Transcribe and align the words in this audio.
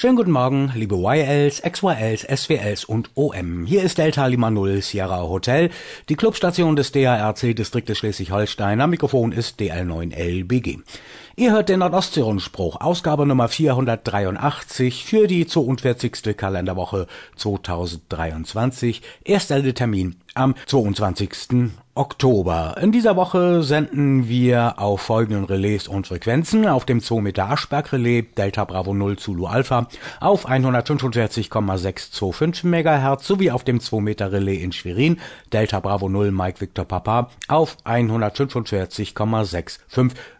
Schönen 0.00 0.14
guten 0.14 0.30
Morgen, 0.30 0.70
liebe 0.76 0.94
YLs, 0.94 1.60
XYLs, 1.60 2.22
SWLs 2.22 2.84
und 2.84 3.10
OM. 3.16 3.66
Hier 3.66 3.82
ist 3.82 3.98
Delta 3.98 4.26
Lima 4.26 4.48
Null 4.48 4.80
Sierra 4.80 5.22
Hotel, 5.22 5.70
die 6.08 6.14
Clubstation 6.14 6.76
des 6.76 6.92
DARC-Distriktes 6.92 7.98
Schleswig-Holstein. 7.98 8.80
Am 8.80 8.90
Mikrofon 8.90 9.32
ist 9.32 9.58
DL9LBG. 9.58 10.78
Ihr 11.34 11.50
hört 11.50 11.68
den 11.68 11.80
Nordostsee-Rundspruch, 11.80 12.80
Ausgabe 12.80 13.26
Nummer 13.26 13.48
483 13.48 15.04
für 15.04 15.26
die 15.26 15.48
42. 15.48 16.36
Kalenderwoche 16.36 17.08
2023. 17.34 19.02
Erster 19.24 19.74
Termin 19.74 20.14
am 20.34 20.54
22. 20.66 21.72
Oktober. 21.98 22.76
In 22.80 22.92
dieser 22.92 23.16
Woche 23.16 23.64
senden 23.64 24.28
wir 24.28 24.78
auf 24.78 25.00
folgenden 25.00 25.42
Relais 25.44 25.88
und 25.88 26.06
Frequenzen 26.06 26.68
auf 26.68 26.84
dem 26.84 27.02
2 27.02 27.20
Meter 27.20 27.50
Aschberg 27.50 27.92
Relais 27.92 28.26
Delta 28.36 28.64
Bravo 28.64 28.94
0 28.94 29.18
Zulu 29.18 29.46
Alpha 29.46 29.88
auf 30.20 30.46
145,625 30.46 32.62
MHz 32.62 33.26
sowie 33.26 33.50
auf 33.50 33.64
dem 33.64 33.80
2 33.80 34.00
Meter 34.00 34.30
Relais 34.30 34.62
in 34.62 34.70
Schwerin 34.70 35.18
Delta 35.52 35.80
Bravo 35.80 36.08
0 36.08 36.30
Mike 36.30 36.60
Victor 36.60 36.84
Papa 36.84 37.30
auf 37.48 37.76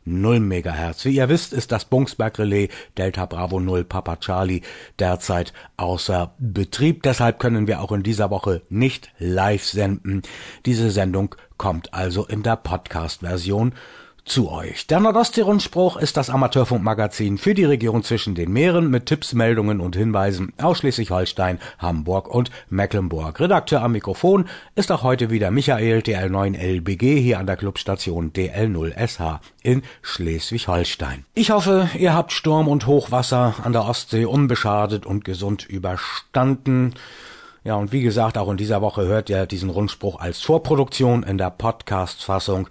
145,650 0.09 0.41
MHz. 0.41 1.05
Wie 1.05 1.17
ihr 1.17 1.29
wisst, 1.29 1.53
ist 1.53 1.73
das 1.73 1.85
Bungsberg 1.85 2.39
Relais 2.39 2.69
Delta 2.97 3.27
Bravo 3.27 3.61
0 3.61 3.85
Papa 3.85 4.17
Charlie 4.17 4.63
derzeit 4.99 5.53
außer 5.77 6.35
Betrieb. 6.39 7.03
Deshalb 7.03 7.39
können 7.39 7.67
wir 7.67 7.81
auch 7.81 7.93
in 7.93 8.03
dieser 8.03 8.31
Woche 8.31 8.63
nicht 8.69 9.13
live 9.19 9.65
senden. 9.65 10.23
Diese 10.67 10.91
Sendung 10.91 11.35
kommt 11.57 11.93
also 11.93 12.27
in 12.27 12.43
der 12.43 12.57
Podcast-Version 12.57 13.75
zu 14.29 14.51
euch. 14.51 14.87
Der 14.87 15.01
Nordostsee-Rundspruch 15.01 15.97
ist 15.97 16.17
das 16.17 16.31
Amateurfunkmagazin 16.31 17.39
für 17.39 17.55
die 17.55 17.65
Region 17.65 18.03
zwischen 18.03 18.35
den 18.35 18.53
Meeren 18.53 18.91
mit 18.91 19.07
Tipps, 19.07 19.33
Meldungen 19.33 19.81
und 19.81 19.97
Hinweisen 19.97 20.53
aus 20.61 20.79
Schleswig-Holstein, 20.79 21.59
Hamburg 21.79 22.29
und 22.33 22.51
Mecklenburg. 22.69 23.41
Redakteur 23.41 23.83
am 23.83 23.93
Mikrofon 23.93 24.49
ist 24.75 24.93
auch 24.93 25.03
heute 25.03 25.31
wieder 25.31 25.51
Michael 25.51 26.01
DL9LBG 26.01 27.19
hier 27.19 27.39
an 27.39 27.47
der 27.47 27.57
Clubstation 27.57 28.33
DL0SH 28.33 29.41
in 29.63 29.83
Schleswig-Holstein. 30.03 31.25
Ich 31.35 31.51
hoffe, 31.51 31.89
ihr 31.99 32.15
habt 32.15 32.33
Sturm 32.33 32.69
und 32.69 32.87
Hochwasser 32.87 33.55
an 33.65 33.73
der 33.73 33.85
Ostsee 33.85 34.27
unbeschadet 34.27 35.07
und 35.07 35.25
gesund 35.25 35.69
überstanden. 35.69 36.95
Ja, 37.65 37.75
und 37.75 37.93
wie 37.93 38.03
gesagt, 38.03 38.39
auch 38.39 38.51
in 38.51 38.57
dieser 38.57 38.81
Woche 38.81 39.07
hört 39.07 39.29
ihr 39.29 39.45
diesen 39.45 39.69
Rundspruch 39.69 40.21
als 40.21 40.41
Vorproduktion 40.41 41.23
in 41.23 41.37
der 41.37 41.51
Podcast-Fassung, 41.51 42.69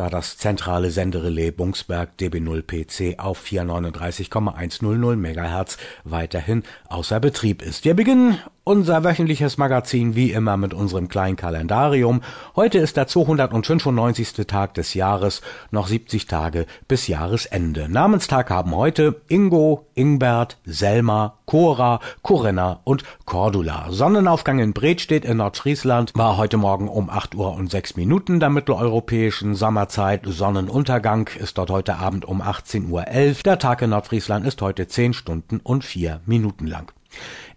da 0.00 0.08
das 0.08 0.38
zentrale 0.38 0.90
Senderelais 0.90 1.50
Bungsberg 1.50 2.12
DB0 2.18 2.62
PC 2.62 3.18
auf 3.18 3.36
439,100 3.36 5.18
MHz 5.18 5.76
weiterhin 6.04 6.62
außer 6.88 7.20
Betrieb 7.20 7.60
ist. 7.60 7.84
Wir 7.84 7.92
beginnen 7.92 8.38
unser 8.64 9.04
wöchentliches 9.04 9.58
Magazin 9.58 10.14
wie 10.14 10.32
immer 10.32 10.56
mit 10.56 10.74
unserem 10.74 11.08
kleinen 11.08 11.36
Kalendarium. 11.36 12.22
Heute 12.54 12.78
ist 12.78 12.96
der 12.96 13.08
295. 13.08 14.46
Tag 14.46 14.74
des 14.74 14.94
Jahres, 14.94 15.42
noch 15.70 15.88
70 15.88 16.26
Tage 16.26 16.66
bis 16.86 17.08
Jahresende. 17.08 17.88
Namenstag 17.88 18.48
haben 18.48 18.74
heute 18.76 19.20
Ingo, 19.28 19.86
Ingbert, 19.94 20.58
Selma, 20.64 21.38
Cora, 21.46 21.98
Corinna 22.22 22.80
und 22.84 23.02
Cordula. 23.24 23.86
Sonnenaufgang 23.90 24.60
in 24.60 24.72
Bredstedt 24.72 25.24
in 25.24 25.38
Nordfriesland 25.38 26.12
war 26.14 26.36
heute 26.36 26.56
Morgen 26.56 26.88
um 26.88 27.10
8 27.10 27.34
Uhr 27.34 27.52
und 27.54 27.70
6 27.70 27.96
Minuten 27.96 28.38
der 28.38 28.50
mitteleuropäischen 28.50 29.56
Sommerzeit. 29.90 30.22
Sonnenuntergang 30.24 31.28
ist 31.38 31.58
dort 31.58 31.70
heute 31.70 31.96
Abend 31.96 32.24
um 32.24 32.40
18.11 32.40 32.90
Uhr. 32.90 33.04
Der 33.44 33.58
Tag 33.58 33.82
in 33.82 33.90
Nordfriesland 33.90 34.46
ist 34.46 34.62
heute 34.62 34.86
10 34.86 35.14
Stunden 35.14 35.58
und 35.58 35.84
4 35.84 36.20
Minuten 36.26 36.68
lang. 36.68 36.92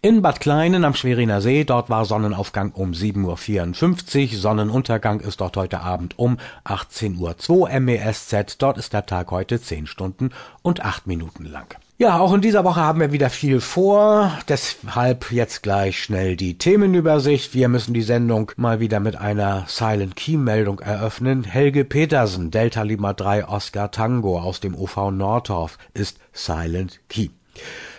In 0.01 0.23
Bad 0.23 0.39
Kleinen 0.39 0.83
am 0.83 0.95
Schweriner 0.95 1.41
See, 1.41 1.63
dort 1.63 1.91
war 1.91 2.05
Sonnenaufgang 2.05 2.71
um 2.71 2.91
7.54 2.91 4.31
Uhr, 4.33 4.39
Sonnenuntergang 4.39 5.19
ist 5.19 5.41
dort 5.41 5.57
heute 5.57 5.81
Abend 5.81 6.17
um 6.17 6.39
18.02 6.65 7.49
Uhr 7.49 7.79
MESZ, 7.79 8.57
dort 8.57 8.79
ist 8.79 8.93
der 8.93 9.05
Tag 9.05 9.29
heute 9.29 9.61
10 9.61 9.85
Stunden 9.85 10.31
und 10.63 10.83
8 10.83 11.05
Minuten 11.05 11.45
lang. 11.45 11.75
Ja, 11.99 12.17
auch 12.17 12.33
in 12.33 12.41
dieser 12.41 12.63
Woche 12.63 12.81
haben 12.81 12.99
wir 12.99 13.11
wieder 13.11 13.29
viel 13.29 13.61
vor, 13.61 14.35
deshalb 14.49 15.31
jetzt 15.31 15.61
gleich 15.61 16.01
schnell 16.01 16.35
die 16.35 16.57
Themenübersicht. 16.57 17.53
Wir 17.53 17.69
müssen 17.69 17.93
die 17.93 18.01
Sendung 18.01 18.51
mal 18.57 18.79
wieder 18.79 18.99
mit 18.99 19.15
einer 19.15 19.65
Silent 19.67 20.15
Key 20.15 20.37
Meldung 20.37 20.79
eröffnen. 20.79 21.43
Helge 21.43 21.85
Petersen, 21.85 22.49
Delta 22.49 22.81
Lima 22.81 23.13
3 23.13 23.47
Oscar 23.47 23.91
Tango 23.91 24.39
aus 24.39 24.59
dem 24.59 24.73
OV 24.75 25.11
Nordorf 25.11 25.77
ist 25.93 26.17
Silent 26.33 26.99
Key. 27.09 27.29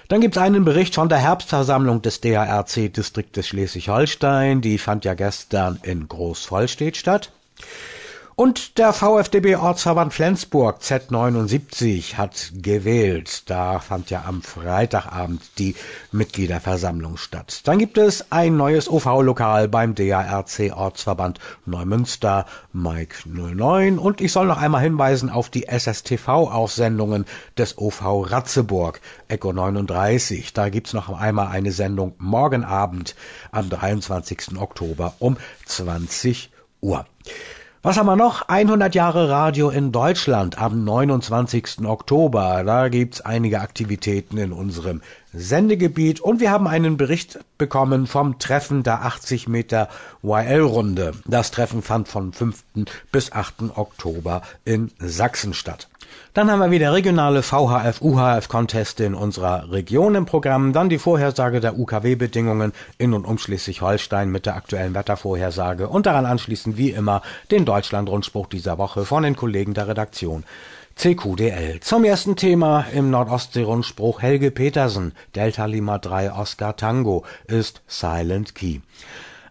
Dann 0.08 0.20
gibt's 0.20 0.38
einen 0.38 0.64
Bericht 0.64 0.96
von 0.96 1.08
der 1.08 1.18
Herbstversammlung 1.18 2.02
des 2.02 2.20
DARC-Distriktes 2.20 3.46
Schleswig-Holstein. 3.46 4.60
Die 4.60 4.78
fand 4.78 5.04
ja 5.04 5.14
gestern 5.14 5.78
in 5.84 6.08
Großvollstedt 6.08 6.96
statt. 6.96 7.30
Und 8.36 8.78
der 8.78 8.92
VfDB 8.92 9.54
Ortsverband 9.54 10.12
Flensburg 10.12 10.80
Z79 10.80 12.14
hat 12.14 12.50
gewählt. 12.54 13.48
Da 13.48 13.78
fand 13.78 14.10
ja 14.10 14.24
am 14.26 14.42
Freitagabend 14.42 15.40
die 15.58 15.76
Mitgliederversammlung 16.10 17.16
statt. 17.16 17.60
Dann 17.62 17.78
gibt 17.78 17.96
es 17.96 18.32
ein 18.32 18.56
neues 18.56 18.90
OV-Lokal 18.90 19.68
beim 19.68 19.94
DARC 19.94 20.72
Ortsverband 20.74 21.38
Neumünster 21.64 22.46
Mike 22.72 23.18
09 23.26 24.00
und 24.00 24.20
ich 24.20 24.32
soll 24.32 24.46
noch 24.46 24.58
einmal 24.60 24.82
hinweisen 24.82 25.30
auf 25.30 25.48
die 25.48 25.68
SSTV-Aussendungen 25.68 27.26
des 27.56 27.78
OV 27.78 28.02
Ratzeburg 28.32 29.00
Echo 29.28 29.52
39. 29.52 30.52
Da 30.52 30.70
gibt's 30.70 30.92
noch 30.92 31.08
einmal 31.08 31.46
eine 31.52 31.70
Sendung 31.70 32.16
morgen 32.18 32.64
Abend 32.64 33.14
am 33.52 33.70
23. 33.70 34.58
Oktober 34.58 35.14
um 35.20 35.36
20 35.66 36.50
Uhr. 36.80 37.06
Was 37.84 37.98
haben 37.98 38.06
wir 38.06 38.16
noch? 38.16 38.48
100 38.48 38.94
Jahre 38.94 39.28
Radio 39.28 39.68
in 39.68 39.92
Deutschland 39.92 40.56
am 40.56 40.84
29. 40.84 41.84
Oktober. 41.84 42.64
Da 42.64 42.88
gibt's 42.88 43.20
einige 43.20 43.60
Aktivitäten 43.60 44.38
in 44.38 44.52
unserem 44.54 45.02
Sendegebiet 45.34 46.18
und 46.18 46.40
wir 46.40 46.50
haben 46.50 46.66
einen 46.66 46.96
Bericht 46.96 47.40
bekommen 47.58 48.06
vom 48.06 48.38
Treffen 48.38 48.84
der 48.84 49.04
80 49.04 49.48
Meter 49.48 49.90
YL-Runde. 50.22 51.12
Das 51.26 51.50
Treffen 51.50 51.82
fand 51.82 52.08
vom 52.08 52.32
5. 52.32 52.64
bis 53.12 53.32
8. 53.32 53.76
Oktober 53.76 54.40
in 54.64 54.90
Sachsen 54.98 55.52
statt. 55.52 55.88
Dann 56.34 56.50
haben 56.50 56.58
wir 56.58 56.70
wieder 56.70 56.92
regionale 56.92 57.42
VHF, 57.42 58.00
UHF-Conteste 58.00 59.04
in 59.04 59.14
unserer 59.14 59.70
Region 59.70 60.16
im 60.16 60.26
Programm. 60.26 60.72
Dann 60.72 60.88
die 60.88 60.98
Vorhersage 60.98 61.60
der 61.60 61.78
UKW-Bedingungen 61.78 62.72
in 62.98 63.14
und 63.14 63.24
um 63.24 63.38
Schleswig-Holstein 63.38 64.30
mit 64.30 64.46
der 64.46 64.56
aktuellen 64.56 64.94
Wettervorhersage 64.94 65.88
und 65.88 66.06
daran 66.06 66.26
anschließend 66.26 66.76
wie 66.76 66.90
immer 66.90 67.22
den 67.50 67.64
Deutschland-Rundspruch 67.64 68.48
dieser 68.48 68.78
Woche 68.78 69.04
von 69.04 69.22
den 69.22 69.36
Kollegen 69.36 69.74
der 69.74 69.86
Redaktion. 69.86 70.44
CQDL. 70.96 71.80
Zum 71.80 72.04
ersten 72.04 72.36
Thema 72.36 72.86
im 72.92 73.10
Nordostsee-Rundspruch 73.10 74.22
Helge 74.22 74.50
Petersen, 74.50 75.12
Delta 75.34 75.66
Lima 75.66 75.98
3 75.98 76.32
Oscar 76.32 76.76
Tango, 76.76 77.24
ist 77.46 77.82
Silent 77.88 78.54
Key. 78.54 78.78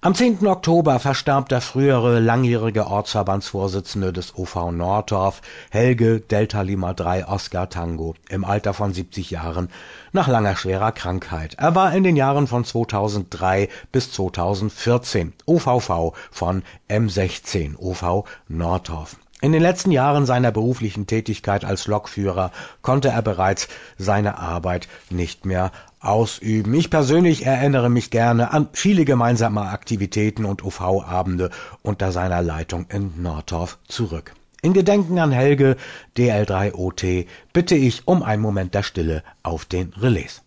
Am 0.04 0.14
10. 0.14 0.46
Oktober 0.46 1.00
verstarb 1.00 1.48
der 1.48 1.62
frühere 1.62 2.20
langjährige 2.20 2.88
Ortsverbandsvorsitzende 2.88 4.12
des 4.12 4.38
OV 4.38 4.72
Nordorf, 4.74 5.42
Helge 5.72 6.20
Delta 6.20 6.62
Lima 6.62 6.94
3 6.94 7.26
Oscar 7.26 7.70
Tango, 7.70 8.14
im 8.28 8.44
Alter 8.44 8.74
von 8.74 8.92
70 8.92 9.32
Jahren, 9.32 9.70
nach 10.12 10.28
langer 10.28 10.58
schwerer 10.58 10.92
Krankheit. 10.92 11.56
Er 11.58 11.74
war 11.76 11.96
in 11.96 12.04
den 12.04 12.18
Jahren 12.18 12.48
von 12.48 12.66
2003 12.66 13.70
bis 13.94 14.12
2014 14.12 15.32
OVV 15.46 16.12
von 16.32 16.64
M16 16.90 17.78
OV 17.78 18.26
Nordorf. 18.50 19.16
In 19.40 19.54
den 19.54 19.62
letzten 19.62 19.92
Jahren 19.92 20.26
seiner 20.26 20.52
beruflichen 20.52 21.08
Tätigkeit 21.08 21.64
als 21.64 21.88
Lokführer 21.88 22.52
konnte 22.82 23.10
er 23.10 23.22
bereits 23.22 23.70
seine 23.98 24.38
Arbeit 24.38 24.90
nicht 25.10 25.46
mehr 25.46 25.72
ausüben. 26.04 26.74
Ich 26.74 26.90
persönlich 26.90 27.46
erinnere 27.46 27.90
mich 27.90 28.12
gerne 28.12 28.52
an 28.54 28.68
viele 28.74 29.06
gemeinsame 29.06 29.62
Aktivitäten 29.62 30.46
und 30.46 30.64
UV-Abende 30.64 31.50
unter 31.82 32.12
seiner 32.12 32.42
Leitung 32.42 32.86
in 32.90 33.22
Nordorf 33.22 33.80
zurück. 33.88 34.34
In 34.62 34.74
Gedenken 34.74 35.20
an 35.20 35.32
Helge 35.32 35.76
DL3OT 36.16 37.26
bitte 37.52 37.76
ich 37.76 38.08
um 38.08 38.24
einen 38.24 38.42
Moment 38.42 38.76
der 38.76 38.84
Stille 38.84 39.24
auf 39.42 39.66
den 39.66 39.94
Relais. 39.94 40.43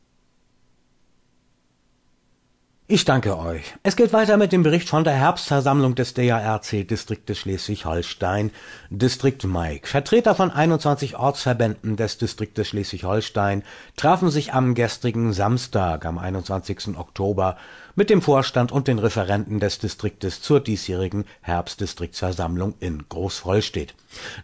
Ich 2.89 3.05
danke 3.05 3.37
euch. 3.37 3.75
Es 3.83 3.97
geht 3.97 4.13
weiter 4.13 4.37
mit 4.37 4.53
dem 4.53 4.63
Bericht 4.63 4.89
von 4.89 5.03
der 5.03 5.15
Herbstversammlung 5.15 5.97
des 5.97 6.15
DARC-Distriktes 6.15 7.37
Schleswig-Holstein, 7.37 8.53
Distrikt 8.91 9.43
Mike. 9.43 9.89
Vertreter 9.89 10.37
von 10.37 10.53
21 10.53 11.17
Ortsverbänden 11.17 11.97
des 11.97 12.17
Distriktes 12.19 12.69
Schleswig-Holstein 12.69 13.65
trafen 13.97 14.31
sich 14.31 14.55
am 14.55 14.77
gestrigen 14.77 15.33
Samstag, 15.33 16.07
am 16.07 16.17
21. 16.17 16.97
Oktober, 16.97 17.57
mit 17.97 18.11
dem 18.11 18.23
Vorstand 18.23 18.71
und 18.71 18.87
den 18.87 18.99
Referenten 18.99 19.59
des 19.59 19.79
Distriktes 19.79 20.43
zur 20.43 20.61
diesjährigen 20.61 21.25
Herbstdistriktsversammlung 21.41 22.75
in 22.79 23.09
Großvollstedt. 23.09 23.95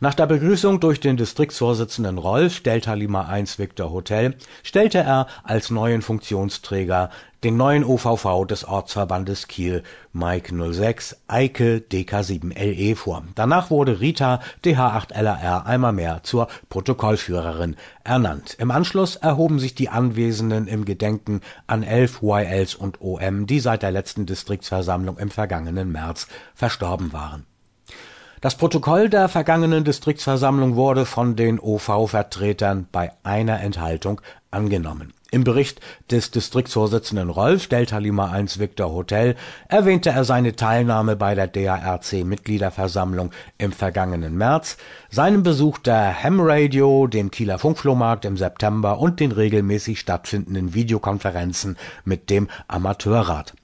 Nach 0.01 0.15
der 0.15 0.27
Begrüßung 0.27 0.81
durch 0.81 1.01
den 1.01 1.17
Distriktsvorsitzenden 1.17 2.19
Rolf 2.19 2.61
Delta 2.61 2.95
Lima 2.95 3.27
1 3.27 3.59
Victor 3.59 3.93
Hotel 3.93 4.35
stellte 4.63 4.99
er 4.99 5.27
als 5.45 5.71
neuen 5.71 6.03
Funktionsträger 6.03 7.11
den 7.43 7.57
neuen 7.57 7.85
OVV 7.85 8.47
des 8.47 8.65
Ortsverbandes 8.65 9.49
Kiel 9.49 9.83
Mike 10.13 10.55
06 10.55 11.17
Eike 11.27 11.83
DK7LE 11.91 12.95
vor. 12.95 13.25
Danach 13.35 13.71
wurde 13.71 14.01
Rita 14.01 14.41
DH8LR 14.65 15.65
einmal 15.65 15.93
mehr 15.93 16.21
zur 16.23 16.47
Protokollführerin 16.69 17.77
ernannt. 18.05 18.57
Im 18.61 18.71
Anschluss 18.71 19.17
erhoben 19.17 19.59
sich 19.59 19.75
die 19.75 19.89
Anwesenden 19.89 20.69
im 20.69 20.85
Gedenken 20.85 21.41
an 21.67 21.83
elf 21.83 22.23
YLs 22.23 22.77
und 22.77 23.01
OM, 23.01 23.42
die 23.47 23.61
seit 23.61 23.83
der 23.83 23.91
letzten 23.91 24.27
Distriktsversammlung 24.27 25.19
im 25.19 25.31
vergangenen 25.31 25.93
März 25.93 26.27
verstorben 26.55 27.13
waren. 27.13 27.47
Das 28.41 28.57
Protokoll 28.57 29.09
der 29.09 29.29
vergangenen 29.29 29.85
Distriktsversammlung 29.85 30.75
wurde 30.75 31.07
von 31.07 31.37
den 31.37 31.61
OV-Vertretern 31.61 32.89
bei 32.91 33.13
einer 33.23 33.61
Enthaltung 33.61 34.21
angenommen. 34.53 35.13
Im 35.31 35.45
Bericht 35.45 35.81
des 36.11 36.31
Distriktsvorsitzenden 36.31 37.31
Rolf 37.31 37.67
Delta 37.67 37.97
Lima 37.97 38.31
1 38.31 38.59
Victor 38.59 38.93
Hotel 38.93 39.35
erwähnte 39.67 40.11
er 40.11 40.25
seine 40.25 40.57
Teilnahme 40.57 41.17
bei 41.17 41.35
der 41.35 41.47
DARC-Mitgliederversammlung 41.47 43.31
im 43.57 43.73
vergangenen 43.73 44.37
März, 44.37 44.77
seinen 45.11 45.43
Besuch 45.43 45.79
der 45.79 46.23
Ham 46.23 46.39
Radio, 46.41 47.07
dem 47.07 47.31
Kieler 47.31 47.59
Funkflohmarkt 47.59 48.27
im 48.27 48.37
September 48.37 48.99
und 48.99 49.21
den 49.21 49.33
regelmäßig 49.33 49.99
stattfindenden 49.99 50.75
Videokonferenzen 50.75 51.79
mit 52.05 52.29
dem 52.29 52.49
Amateurrat 52.69 53.55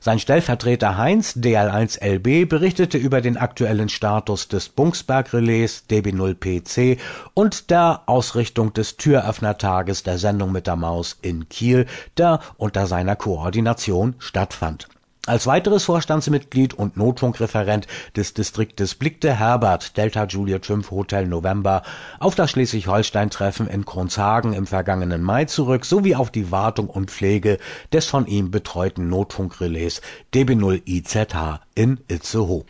sein 0.00 0.18
Stellvertreter 0.18 0.98
Heinz 0.98 1.36
(DL1LB) 1.36 2.46
berichtete 2.46 2.98
über 2.98 3.20
den 3.22 3.36
aktuellen 3.38 3.88
Status 3.88 4.48
des 4.48 4.68
Bungsberg-Relais 4.68 5.84
(DB0PC) 5.90 6.98
und 7.32 7.70
der 7.70 8.02
Ausrichtung 8.06 8.72
des 8.74 8.96
Türöffnertages 8.96 10.02
der 10.02 10.18
Sendung 10.18 10.52
mit 10.52 10.66
der 10.66 10.76
Maus 10.76 11.16
in 11.22 11.48
Kiel, 11.48 11.86
der 12.18 12.40
unter 12.58 12.86
seiner 12.86 13.16
Koordination 13.16 14.14
stattfand 14.18 14.88
als 15.26 15.46
weiteres 15.46 15.84
Vorstandsmitglied 15.84 16.74
und 16.74 16.98
Notfunkreferent 16.98 17.86
des 18.14 18.34
Distriktes 18.34 18.94
blickte 18.94 19.32
Herbert 19.32 19.96
Delta 19.96 20.24
Juliet 20.24 20.66
5 20.66 20.90
Hotel 20.90 21.26
November 21.26 21.82
auf 22.18 22.34
das 22.34 22.50
Schleswig-Holstein-Treffen 22.50 23.66
in 23.66 23.86
Kronshagen 23.86 24.52
im 24.52 24.66
vergangenen 24.66 25.22
Mai 25.22 25.46
zurück 25.46 25.86
sowie 25.86 26.14
auf 26.14 26.30
die 26.30 26.50
Wartung 26.50 26.88
und 26.88 27.10
Pflege 27.10 27.58
des 27.92 28.06
von 28.06 28.26
ihm 28.26 28.50
betreuten 28.50 29.08
Notfunkrelais 29.08 30.02
DB0IZH 30.34 31.60
in 31.74 32.00
Itzehoe 32.08 32.64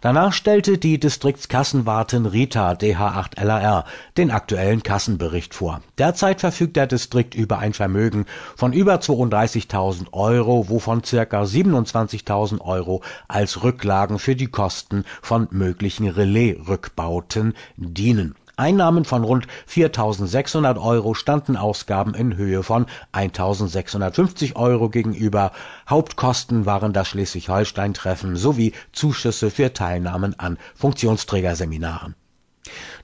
Danach 0.00 0.32
stellte 0.32 0.78
die 0.78 1.00
Distriktskassenwartin 1.00 2.26
Rita 2.26 2.72
(DH8LAR) 2.72 3.84
den 4.16 4.30
aktuellen 4.30 4.82
Kassenbericht 4.82 5.54
vor. 5.54 5.80
Derzeit 5.98 6.40
verfügt 6.40 6.76
der 6.76 6.86
Distrikt 6.86 7.34
über 7.34 7.58
ein 7.58 7.72
Vermögen 7.72 8.26
von 8.56 8.72
über 8.72 8.96
32.000 8.96 10.12
Euro, 10.12 10.68
wovon 10.68 11.02
circa 11.02 11.42
27.000 11.42 12.60
Euro 12.60 13.02
als 13.28 13.62
Rücklagen 13.62 14.18
für 14.18 14.36
die 14.36 14.46
Kosten 14.46 15.04
von 15.22 15.48
möglichen 15.50 16.08
Relaisrückbauten 16.08 17.54
dienen 17.76 18.34
Einnahmen 18.58 19.04
von 19.04 19.22
rund 19.22 19.46
4.600 19.68 20.80
Euro 20.82 21.12
standen 21.12 21.58
Ausgaben 21.58 22.14
in 22.14 22.36
Höhe 22.38 22.62
von 22.62 22.86
1.650 23.12 24.56
Euro 24.56 24.88
gegenüber, 24.88 25.52
Hauptkosten 25.88 26.64
waren 26.64 26.94
das 26.94 27.08
Schleswig-Holstein-Treffen 27.08 28.34
sowie 28.36 28.72
Zuschüsse 28.92 29.50
für 29.50 29.74
Teilnahmen 29.74 30.38
an 30.40 30.56
Funktionsträgerseminaren 30.74 32.14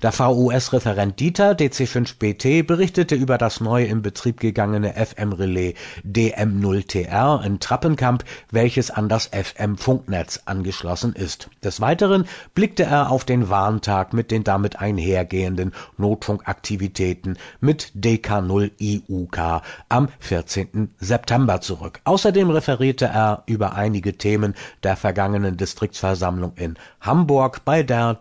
der 0.03 0.13
VUS-Referent 0.13 1.21
Dieter 1.21 1.53
(DC5BT) 1.53 2.65
berichtete 2.65 3.15
über 3.15 3.39
das 3.39 3.61
neu 3.61 3.85
in 3.85 4.03
Betrieb 4.03 4.41
gegangene 4.41 4.95
FM-Relais 4.95 5.75
DM0TR 6.05 7.45
in 7.45 7.61
Trappenkamp, 7.61 8.25
welches 8.51 8.91
an 8.91 9.09
das 9.09 9.27
FM-Funknetz 9.29 10.43
angeschlossen 10.45 11.15
ist. 11.15 11.51
Des 11.63 11.81
Weiteren 11.81 12.27
blickte 12.55 12.83
er 12.83 13.11
auf 13.11 13.25
den 13.25 13.49
Warntag 13.49 14.13
mit 14.13 14.31
den 14.31 14.45
damit 14.45 14.81
einhergehenden 14.81 15.73
Notfunkaktivitäten 15.99 17.39
mit 17.61 17.93
DK0IUK 17.97 19.63
am 19.89 20.09
14. 20.19 20.95
September 20.99 21.61
zurück. 21.61 22.01
Außerdem 22.05 22.51
referierte 22.51 23.05
er 23.07 23.45
über 23.47 23.75
einige 23.75 24.19
Themen 24.19 24.55
der 24.83 24.97
vergangenen 24.97 25.57
Distriktsversammlung 25.57 26.55
in 26.57 26.77
Hamburg, 27.01 27.65
bei 27.65 27.83
der 27.83 28.15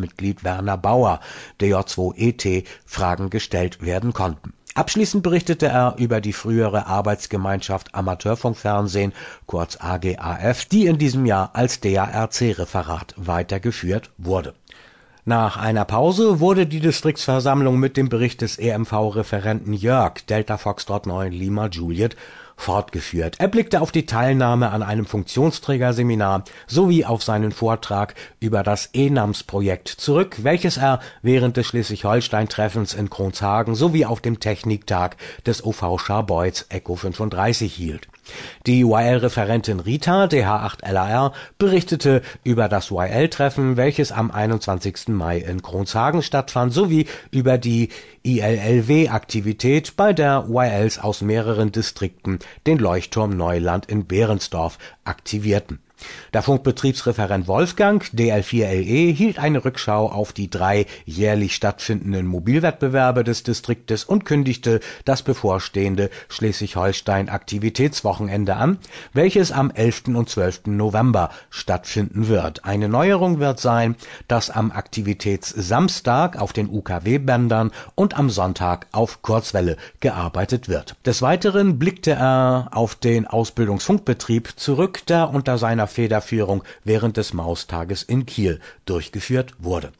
DARC-Vorstandsmitglied 0.00 0.44
Werner 0.44 0.76
Bauer 0.78 1.20
(DJ2ET) 1.60 2.64
Fragen 2.86 3.30
gestellt 3.30 3.82
werden 3.82 4.12
konnten. 4.12 4.54
Abschließend 4.74 5.22
berichtete 5.22 5.66
er 5.66 5.96
über 5.98 6.20
die 6.20 6.32
frühere 6.32 6.86
Arbeitsgemeinschaft 6.86 7.94
Amateurfunkfernsehen 7.94 9.12
kurz 9.46 9.76
AGAF, 9.80 10.64
die 10.66 10.86
in 10.86 10.96
diesem 10.96 11.26
Jahr 11.26 11.50
als 11.54 11.80
DARC-Referat 11.80 13.14
weitergeführt 13.16 14.10
wurde. 14.16 14.54
Nach 15.24 15.56
einer 15.58 15.84
Pause 15.84 16.40
wurde 16.40 16.66
die 16.66 16.80
Distriktsversammlung 16.80 17.78
mit 17.78 17.96
dem 17.96 18.08
Bericht 18.08 18.40
des 18.40 18.58
EMV-Referenten 18.58 19.74
Jörg 19.74 20.24
Delta 20.26 20.56
Foxtrot 20.56 21.06
9 21.06 21.30
Lima 21.32 21.66
Juliet 21.66 22.16
fortgeführt. 22.60 23.36
Er 23.38 23.48
blickte 23.48 23.80
auf 23.80 23.90
die 23.90 24.06
Teilnahme 24.06 24.70
an 24.70 24.82
einem 24.82 25.06
Funktionsträgerseminar 25.06 26.44
sowie 26.66 27.04
auf 27.04 27.22
seinen 27.22 27.52
Vortrag 27.52 28.14
über 28.38 28.62
das 28.62 28.90
ENAMS-Projekt 28.92 29.88
zurück, 29.88 30.38
welches 30.42 30.76
er 30.76 31.00
während 31.22 31.56
des 31.56 31.66
Schleswig-Holstein-Treffens 31.66 32.94
in 32.94 33.10
Kronshagen 33.10 33.74
sowie 33.74 34.04
auf 34.04 34.20
dem 34.20 34.40
Techniktag 34.40 35.16
des 35.46 35.64
OV 35.64 36.00
Scharbeutz 36.00 36.66
Echo 36.68 36.96
35 36.96 37.74
hielt 37.74 38.08
die 38.66 38.82
YL-Referentin 38.82 39.80
Rita 39.80 40.24
(DH8LAR) 40.24 41.32
berichtete 41.58 42.22
über 42.44 42.68
das 42.68 42.90
YL-Treffen, 42.90 43.76
welches 43.76 44.12
am 44.12 44.30
21. 44.30 45.08
Mai 45.08 45.38
in 45.38 45.62
Kronshagen 45.62 46.22
stattfand, 46.22 46.72
sowie 46.72 47.06
über 47.30 47.58
die 47.58 47.88
ILLW-Aktivität, 48.22 49.96
bei 49.96 50.12
der 50.12 50.46
YLs 50.48 50.98
aus 50.98 51.22
mehreren 51.22 51.72
Distrikten 51.72 52.38
den 52.66 52.78
Leuchtturm 52.78 53.36
Neuland 53.36 53.86
in 53.86 54.06
Behrensdorf 54.06 54.78
aktivierten 55.04 55.80
der 56.32 56.42
Funkbetriebsreferent 56.42 57.48
Wolfgang 57.48 58.02
(DL4LE) 58.14 59.12
hielt 59.12 59.38
eine 59.38 59.62
Rückschau 59.64 60.10
auf 60.10 60.32
die 60.32 60.48
drei 60.48 60.86
jährlich 61.04 61.54
stattfindenden 61.54 62.26
Mobilwettbewerbe 62.26 63.24
des 63.24 63.42
Distriktes 63.42 64.04
und 64.04 64.24
kündigte 64.24 64.80
das 65.04 65.22
bevorstehende 65.22 66.08
Schleswig-Holstein-Aktivitätswochenende 66.28 68.56
an, 68.56 68.78
welches 69.12 69.52
am 69.52 69.70
11. 69.70 70.02
und 70.14 70.28
12. 70.28 70.62
November 70.66 71.30
stattfinden 71.50 72.28
wird. 72.28 72.64
Eine 72.64 72.88
Neuerung 72.88 73.40
wird 73.40 73.60
sein, 73.60 73.96
dass 74.28 74.50
am 74.50 74.70
Aktivitätssamstag 74.70 76.40
auf 76.40 76.52
den 76.52 76.70
UKW-Bändern 76.70 77.72
und 77.94 78.16
am 78.16 78.30
Sonntag 78.30 78.86
auf 78.92 79.22
Kurzwelle 79.22 79.76
gearbeitet 80.00 80.68
wird. 80.68 80.94
Des 81.04 81.22
Weiteren 81.22 81.78
blickte 81.78 82.12
er 82.12 82.68
auf 82.72 82.94
den 82.94 83.26
Ausbildungsfunkbetrieb 83.26 84.52
zurück, 84.56 85.04
der 85.06 85.30
unter 85.30 85.58
seiner 85.58 85.86
Federführung 85.90 86.64
während 86.84 87.16
des 87.16 87.34
Maustages 87.34 88.02
in 88.02 88.24
Kiel 88.24 88.60
durchgeführt 88.86 89.54
wurde 89.58 89.92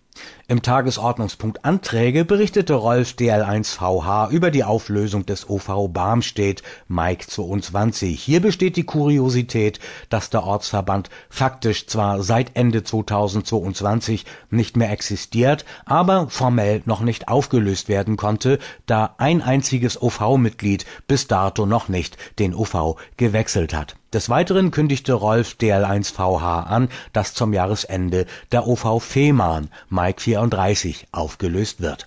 im 0.50 0.62
Tagesordnungspunkt 0.62 1.64
Anträge 1.64 2.24
berichtete 2.24 2.74
Rolf 2.74 3.12
DL1VH 3.12 4.30
über 4.30 4.50
die 4.50 4.64
Auflösung 4.64 5.24
des 5.24 5.48
OV 5.48 5.88
Barmstedt 5.92 6.64
Mike 6.88 7.24
22. 7.28 8.20
Hier 8.20 8.40
besteht 8.40 8.74
die 8.74 8.82
Kuriosität, 8.82 9.78
dass 10.08 10.28
der 10.28 10.42
Ortsverband 10.42 11.08
faktisch 11.28 11.86
zwar 11.86 12.24
seit 12.24 12.56
Ende 12.56 12.82
2022 12.82 14.24
nicht 14.50 14.76
mehr 14.76 14.90
existiert, 14.90 15.64
aber 15.84 16.26
formell 16.28 16.82
noch 16.84 17.00
nicht 17.00 17.28
aufgelöst 17.28 17.88
werden 17.88 18.16
konnte, 18.16 18.58
da 18.86 19.14
ein 19.18 19.42
einziges 19.42 20.02
OV-Mitglied 20.02 20.84
bis 21.06 21.28
dato 21.28 21.64
noch 21.64 21.88
nicht 21.88 22.16
den 22.40 22.56
OV 22.56 22.96
gewechselt 23.16 23.72
hat. 23.72 23.94
Des 24.12 24.28
Weiteren 24.28 24.72
kündigte 24.72 25.12
Rolf 25.12 25.54
DL1VH 25.60 26.64
an, 26.64 26.88
dass 27.12 27.32
zum 27.32 27.52
Jahresende 27.52 28.26
der 28.50 28.66
OV 28.66 29.00
Fehmarn 29.00 29.70
Mike 29.88 30.20
34 30.40 31.08
aufgelöst 31.12 31.82
wird 31.82 32.06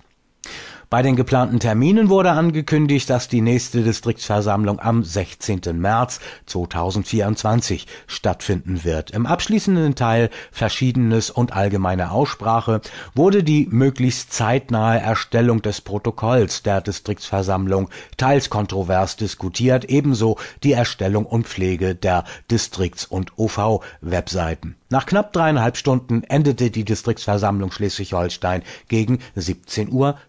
Bei 0.89 1.01
den 1.01 1.15
geplanten 1.15 1.59
Terminen 1.59 2.09
wurde 2.09 2.31
angekündigt, 2.31 3.09
dass 3.09 3.27
die 3.27 3.41
nächste 3.41 3.83
Distriktsversammlung 3.83 4.79
am 4.79 5.03
16. 5.03 5.61
März 5.73 6.19
2024 6.47 7.87
stattfinden 8.07 8.83
wird. 8.83 9.11
Im 9.11 9.25
abschließenden 9.25 9.95
Teil 9.95 10.29
Verschiedenes 10.51 11.29
und 11.31 11.53
allgemeine 11.53 12.11
Aussprache 12.11 12.81
wurde 13.15 13.43
die 13.43 13.67
möglichst 13.71 14.33
zeitnahe 14.33 14.99
Erstellung 14.99 15.61
des 15.61 15.81
Protokolls 15.81 16.63
der 16.63 16.81
Distriktsversammlung 16.81 17.89
teils 18.17 18.49
kontrovers 18.49 19.15
diskutiert, 19.15 19.85
ebenso 19.85 20.37
die 20.63 20.73
Erstellung 20.73 21.25
und 21.25 21.47
Pflege 21.47 21.95
der 21.95 22.23
Distrikts- 22.51 23.05
und 23.05 23.37
OV-Webseiten. 23.37 24.75
Nach 24.93 25.07
knapp 25.07 25.33
dreieinhalb 25.33 25.75
Stunden 25.75 26.23
endete 26.23 26.69
die 26.69 26.85
Distriktsversammlung 26.85 27.71
Schleswig-Holstein 27.71 28.61
gegen 28.89 29.17
17.30 29.35 29.89
Uhr. 29.89 30.19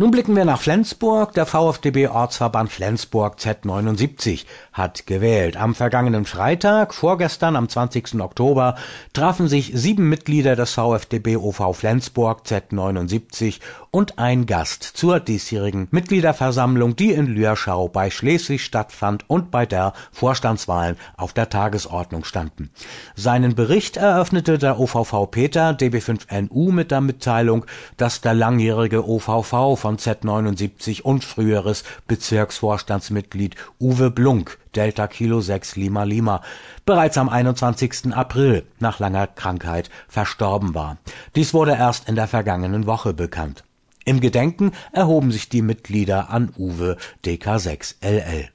Nun 0.00 0.12
blicken 0.12 0.36
wir 0.36 0.44
nach 0.44 0.60
Flensburg. 0.60 1.34
Der 1.34 1.44
VfDB-Ortsverband 1.44 2.70
Flensburg 2.70 3.36
Z79 3.40 4.44
hat 4.72 5.08
gewählt. 5.08 5.56
Am 5.56 5.74
vergangenen 5.74 6.24
Freitag, 6.24 6.94
vorgestern 6.94 7.56
am 7.56 7.68
20. 7.68 8.20
Oktober, 8.20 8.76
trafen 9.12 9.48
sich 9.48 9.72
sieben 9.74 10.08
Mitglieder 10.08 10.54
des 10.54 10.74
VfDB 10.74 11.36
OV 11.36 11.76
Flensburg 11.76 12.42
Z79 12.46 13.58
und 13.90 14.20
ein 14.20 14.46
Gast 14.46 14.84
zur 14.84 15.18
diesjährigen 15.18 15.88
Mitgliederversammlung, 15.90 16.94
die 16.94 17.10
in 17.10 17.26
Lürschau 17.26 17.88
bei 17.88 18.10
Schleswig 18.10 18.62
stattfand 18.62 19.28
und 19.28 19.50
bei 19.50 19.66
der 19.66 19.94
Vorstandswahlen 20.12 20.96
auf 21.16 21.32
der 21.32 21.48
Tagesordnung 21.48 22.22
standen. 22.22 22.70
Seinen 23.16 23.56
Bericht 23.56 23.96
eröffnete 23.96 24.58
der 24.58 24.78
OVV 24.78 25.28
Peter 25.28 25.70
DB5NU 25.70 26.70
mit 26.70 26.92
der 26.92 27.00
Mitteilung, 27.00 27.64
dass 27.96 28.20
der 28.20 28.34
langjährige 28.34 29.08
OVV 29.08 29.76
von 29.88 29.96
Z79 29.96 31.00
und 31.00 31.24
früheres 31.24 31.82
Bezirksvorstandsmitglied 32.06 33.54
Uwe 33.80 34.10
Blunk 34.10 34.58
Delta 34.76 35.06
Kilo 35.06 35.40
6 35.40 35.76
Lima 35.76 36.02
Lima 36.02 36.42
bereits 36.84 37.16
am 37.16 37.30
21. 37.30 38.12
April 38.12 38.66
nach 38.80 38.98
langer 38.98 39.26
Krankheit 39.28 39.88
verstorben 40.06 40.74
war. 40.74 40.98
Dies 41.36 41.54
wurde 41.54 41.72
erst 41.72 42.06
in 42.06 42.16
der 42.16 42.28
vergangenen 42.28 42.86
Woche 42.86 43.14
bekannt. 43.14 43.64
Im 44.04 44.20
Gedenken 44.20 44.72
erhoben 44.92 45.32
sich 45.32 45.48
die 45.48 45.62
Mitglieder 45.62 46.28
an 46.28 46.52
Uwe 46.58 46.98
DK6LL. 47.24 48.48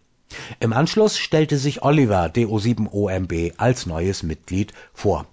Im 0.60 0.72
Anschluss 0.72 1.18
stellte 1.18 1.58
sich 1.58 1.82
Oliver 1.82 2.26
DO7OMB 2.26 3.54
als 3.58 3.88
neues 3.88 4.22
Mitglied 4.22 4.72
vor. 4.94 5.26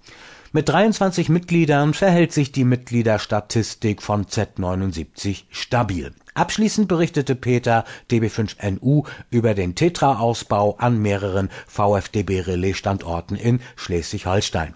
Mit 0.53 0.67
23 0.67 1.29
Mitgliedern 1.29 1.93
verhält 1.93 2.33
sich 2.33 2.51
die 2.51 2.65
Mitgliederstatistik 2.65 4.01
von 4.01 4.25
Z79 4.25 5.43
stabil. 5.49 6.11
Abschließend 6.33 6.87
berichtete 6.87 7.35
Peter 7.35 7.83
DB5NU 8.09 9.05
über 9.31 9.53
den 9.53 9.75
Tetra-Ausbau 9.75 10.77
an 10.77 11.01
mehreren 11.01 11.49
VfDB-Relais-Standorten 11.67 13.35
in 13.35 13.59
Schleswig-Holstein. 13.75 14.73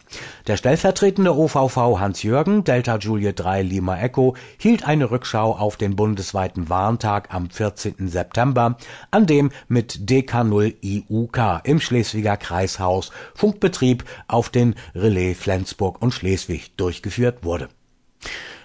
Der 0.48 0.58
stellvertretende 0.58 1.34
OVV 1.34 1.98
Hans-Jürgen, 1.98 2.66
Delta 2.66 2.98
Julie 2.98 3.34
3 3.34 3.62
Lima 3.62 3.98
Echo, 3.98 4.36
hielt 4.58 4.86
eine 4.86 5.12
Rückschau 5.12 5.56
auf 5.56 5.78
den 5.78 5.96
bundesweiten 5.96 6.68
Warntag 6.68 7.34
am 7.34 7.50
14. 7.50 8.10
September, 8.10 8.78
an 9.12 9.26
dem 9.26 9.50
mit 9.70 10.10
DK0 10.10 10.76
IUK 10.84 11.62
im 11.64 11.80
Schleswiger 11.80 12.36
Kreishaus 12.36 13.12
Funkbetrieb 13.34 14.04
auf 14.28 14.50
den 14.50 14.76
Relais 14.94 15.36
Flensburg 15.36 16.02
und 16.02 16.14
Schleswig 16.14 16.76
durchgeführt 16.76 17.46
wurde 17.46 17.70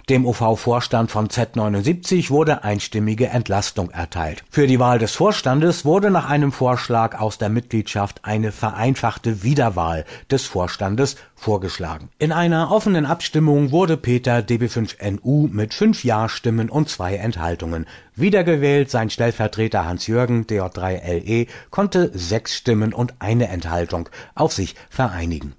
dem 0.09 0.26
OV-Vorstand 0.26 1.11
von 1.11 1.28
Z79 1.28 2.30
wurde 2.30 2.64
einstimmige 2.64 3.28
Entlastung 3.28 3.90
erteilt. 3.90 4.45
Für 4.50 4.66
die 4.66 4.78
Wahl 4.78 4.99
des 4.99 5.12
Vorstandes 5.14 5.85
wurde 5.85 6.11
nach 6.11 6.28
einem 6.28 6.52
Vorschlag 6.52 7.21
aus 7.21 7.38
der 7.38 7.49
Mitgliedschaft 7.49 8.25
eine 8.25 8.52
vereinfachte 8.52 9.42
Wiederwahl 9.42 10.04
des 10.30 10.47
Vorstandes 10.47 11.16
vorgeschlagen. 11.35 12.11
In 12.19 12.33
einer 12.33 12.71
offenen 12.71 13.07
Abstimmung 13.07 13.71
wurde 13.71 13.97
Peter 13.97 14.38
DB5NU 14.38 15.49
mit 15.52 15.75
fünf 15.75 16.04
Ja-Stimmen 16.04 16.71
und 16.71 16.88
zwei 16.88 17.16
Enthaltungen 17.16 17.87
wiedergewählt. 18.14 18.90
Sein 18.90 19.11
Stellvertreter 19.11 19.85
Hans-Jürgen 19.85 20.45
DJ3LE 20.45 21.49
konnte 21.71 22.11
sechs 22.12 22.57
Stimmen 22.57 22.92
und 22.92 23.14
eine 23.21 23.49
Enthaltung 23.49 24.09
auf 24.35 24.52
sich 24.52 24.75
vereinigen. 24.88 25.54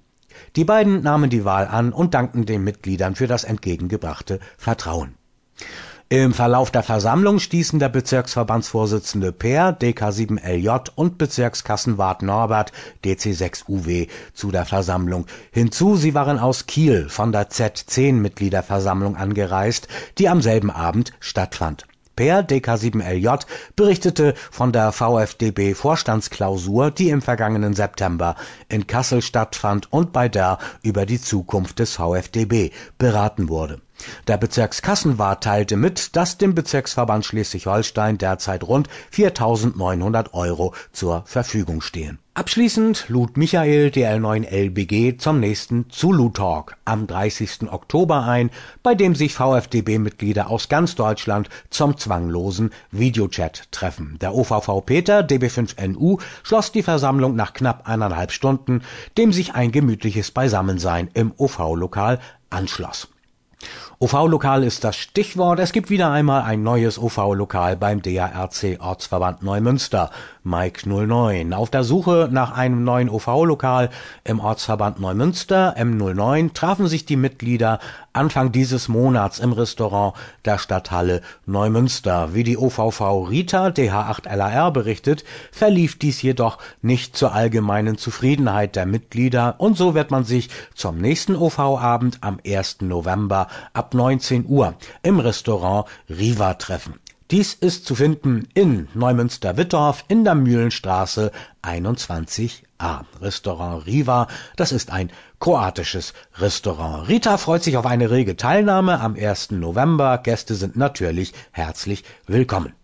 Die 0.56 0.64
beiden 0.64 1.02
nahmen 1.02 1.30
die 1.30 1.44
Wahl 1.44 1.66
an 1.66 1.92
und 1.92 2.14
dankten 2.14 2.46
den 2.46 2.64
Mitgliedern 2.64 3.14
für 3.14 3.26
das 3.26 3.44
entgegengebrachte 3.44 4.40
Vertrauen. 4.56 5.14
Im 6.12 6.34
Verlauf 6.34 6.70
der 6.70 6.82
Versammlung 6.82 7.38
stießen 7.38 7.78
der 7.78 7.88
Bezirksverbandsvorsitzende 7.88 9.32
Peer 9.32 9.74
DK7LJ 9.80 10.90
und 10.94 11.16
Bezirkskassenwart 11.16 12.20
Norbert 12.20 12.70
DC6UW 13.02 14.08
zu 14.34 14.50
der 14.50 14.66
Versammlung. 14.66 15.24
Hinzu, 15.52 15.96
sie 15.96 16.12
waren 16.12 16.38
aus 16.38 16.66
Kiel 16.66 17.08
von 17.08 17.32
der 17.32 17.48
Z10 17.48 18.12
Mitgliederversammlung 18.12 19.16
angereist, 19.16 19.88
die 20.18 20.28
am 20.28 20.42
selben 20.42 20.70
Abend 20.70 21.14
stattfand. 21.18 21.86
Per 22.16 22.42
DK7LJ 22.42 23.46
berichtete 23.76 24.34
von 24.50 24.72
der 24.72 24.92
VfDB-Vorstandsklausur, 24.92 26.90
die 26.90 27.10
im 27.10 27.22
vergangenen 27.22 27.74
September 27.74 28.36
in 28.68 28.86
Kassel 28.86 29.22
stattfand 29.22 29.92
und 29.92 30.12
bei 30.12 30.28
der 30.28 30.58
über 30.82 31.06
die 31.06 31.20
Zukunft 31.20 31.78
des 31.78 31.94
VfDB 31.94 32.70
beraten 32.98 33.48
wurde 33.48 33.80
der 34.26 34.36
Bezirkskassenwart 34.36 35.44
teilte 35.44 35.76
mit, 35.76 36.16
dass 36.16 36.38
dem 36.38 36.54
Bezirksverband 36.54 37.24
Schleswig-Holstein 37.24 38.18
derzeit 38.18 38.64
rund 38.64 38.88
4.900 39.12 40.32
Euro 40.32 40.74
zur 40.92 41.22
Verfügung 41.26 41.80
stehen. 41.80 42.18
Abschließend 42.34 43.10
lud 43.10 43.36
Michael 43.36 43.88
DL9LBG 43.88 45.18
zum 45.18 45.38
nächsten 45.38 45.90
Zulu-Talk 45.90 46.78
am 46.86 47.06
30. 47.06 47.70
Oktober 47.70 48.24
ein, 48.24 48.48
bei 48.82 48.94
dem 48.94 49.14
sich 49.14 49.34
VfDB-Mitglieder 49.34 50.48
aus 50.48 50.70
ganz 50.70 50.94
Deutschland 50.94 51.50
zum 51.68 51.98
zwanglosen 51.98 52.70
Videochat 52.90 53.70
treffen. 53.70 54.16
Der 54.22 54.34
OVV 54.34 54.80
Peter 54.86 55.20
DB5NU 55.20 56.22
schloss 56.42 56.72
die 56.72 56.82
Versammlung 56.82 57.36
nach 57.36 57.52
knapp 57.52 57.86
eineinhalb 57.86 58.32
Stunden, 58.32 58.80
dem 59.18 59.34
sich 59.34 59.52
ein 59.52 59.70
gemütliches 59.70 60.30
Beisammensein 60.30 61.10
im 61.12 61.34
OV-Lokal 61.36 62.18
anschloss. 62.48 63.08
OV-Lokal 64.02 64.64
ist 64.64 64.82
das 64.82 64.96
Stichwort. 64.96 65.60
Es 65.60 65.70
gibt 65.70 65.88
wieder 65.88 66.10
einmal 66.10 66.42
ein 66.42 66.64
neues 66.64 66.98
OV-Lokal 66.98 67.76
beim 67.76 68.02
DARC 68.02 68.80
Ortsverband 68.80 69.44
Neumünster. 69.44 70.10
Mike 70.42 70.88
09. 70.88 71.54
Auf 71.54 71.70
der 71.70 71.84
Suche 71.84 72.28
nach 72.32 72.50
einem 72.50 72.82
neuen 72.82 73.08
OV-Lokal 73.08 73.90
im 74.24 74.40
Ortsverband 74.40 74.98
Neumünster 74.98 75.76
M09 75.78 76.52
trafen 76.52 76.88
sich 76.88 77.04
die 77.04 77.14
Mitglieder 77.14 77.78
Anfang 78.12 78.50
dieses 78.50 78.88
Monats 78.88 79.38
im 79.38 79.52
Restaurant 79.52 80.14
der 80.44 80.58
Stadthalle 80.58 81.20
Neumünster. 81.46 82.34
Wie 82.34 82.42
die 82.42 82.58
OVV 82.58 83.28
Rita 83.30 83.68
DH8LAR 83.68 84.72
berichtet, 84.72 85.22
verlief 85.52 85.96
dies 85.96 86.20
jedoch 86.22 86.58
nicht 86.82 87.16
zur 87.16 87.34
allgemeinen 87.34 87.96
Zufriedenheit 87.96 88.74
der 88.74 88.84
Mitglieder 88.84 89.54
und 89.58 89.76
so 89.76 89.94
wird 89.94 90.10
man 90.10 90.24
sich 90.24 90.50
zum 90.74 90.98
nächsten 90.98 91.36
OV-Abend 91.36 92.18
am 92.20 92.40
1. 92.44 92.80
November 92.80 93.46
ab 93.72 93.91
19 93.94 94.46
Uhr 94.46 94.74
im 95.02 95.20
Restaurant 95.20 95.86
Riva 96.08 96.54
treffen. 96.54 97.00
Dies 97.32 97.54
ist 97.54 97.86
zu 97.86 97.94
finden 97.94 98.46
in 98.52 98.88
Neumünster-Wittorf 98.92 100.04
in 100.08 100.22
der 100.22 100.34
Mühlenstraße 100.34 101.32
21a. 101.62 103.04
Restaurant 103.22 103.86
Riva, 103.86 104.28
das 104.56 104.70
ist 104.70 104.90
ein 104.90 105.10
kroatisches 105.40 106.12
Restaurant. 106.36 107.08
Rita 107.08 107.38
freut 107.38 107.62
sich 107.62 107.78
auf 107.78 107.86
eine 107.86 108.10
rege 108.10 108.36
Teilnahme 108.36 109.00
am 109.00 109.16
1. 109.16 109.52
November. 109.52 110.18
Gäste 110.18 110.54
sind 110.54 110.76
natürlich 110.76 111.32
herzlich 111.52 112.04
willkommen. 112.26 112.74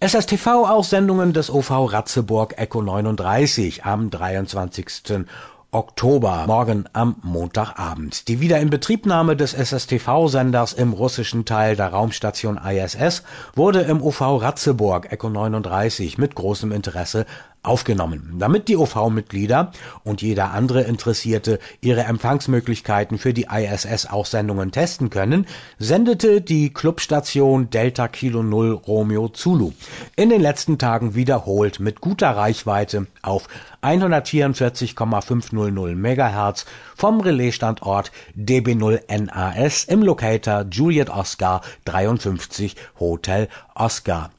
SSTV-Aussendungen 0.00 1.32
des 1.32 1.50
OV 1.50 1.70
Ratzeburg 1.70 2.58
Echo 2.58 2.82
39 2.82 3.84
am 3.84 4.10
23. 4.10 5.24
Oktober, 5.70 6.44
morgen 6.46 6.88
am 6.94 7.16
Montagabend. 7.22 8.28
Die 8.28 8.40
Wiederinbetriebnahme 8.40 9.36
des 9.36 9.52
SSTV-Senders 9.52 10.72
im 10.72 10.94
russischen 10.94 11.44
Teil 11.44 11.76
der 11.76 11.88
Raumstation 11.88 12.56
ISS 12.56 13.22
wurde 13.54 13.82
im 13.82 14.00
UV 14.00 14.40
Ratzeburg 14.40 15.12
Echo 15.12 15.28
39 15.28 16.16
mit 16.16 16.34
großem 16.34 16.72
Interesse 16.72 17.26
aufgenommen. 17.62 18.36
Damit 18.38 18.68
die 18.68 18.76
OV-Mitglieder 18.76 19.72
und 20.04 20.22
jeder 20.22 20.52
andere 20.52 20.82
Interessierte 20.82 21.58
ihre 21.80 22.02
Empfangsmöglichkeiten 22.02 23.18
für 23.18 23.34
die 23.34 23.48
ISS-Aussendungen 23.50 24.70
testen 24.70 25.10
können, 25.10 25.46
sendete 25.78 26.40
die 26.40 26.72
Clubstation 26.72 27.70
Delta 27.70 28.06
Kilo 28.08 28.42
Null 28.42 28.72
Romeo 28.72 29.28
Zulu 29.28 29.72
in 30.16 30.30
den 30.30 30.40
letzten 30.40 30.78
Tagen 30.78 31.14
wiederholt 31.14 31.80
mit 31.80 32.00
guter 32.00 32.30
Reichweite 32.30 33.06
auf 33.22 33.48
144,500 33.80 35.96
MHz 35.96 36.66
vom 36.96 37.20
Relaisstandort 37.20 38.10
DB0 38.36 39.00
NAS 39.08 39.84
im 39.84 40.02
Locator 40.02 40.66
Juliet 40.70 41.10
Oscar 41.10 41.60
53 41.84 42.74
Hotel 42.98 43.48
Oscar. 43.74 44.30